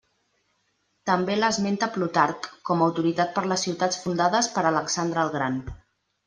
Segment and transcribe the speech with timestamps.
[1.09, 5.63] També l'esmenta Plutarc com autoritat per les ciutats fundades per Alexandre el Gran.